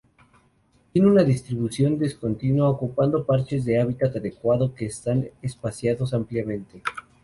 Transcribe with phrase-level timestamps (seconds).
[0.91, 6.81] Tiene una distribución discontinua, ocupando parches de hábitat adecuado que están espaciados ampliamente.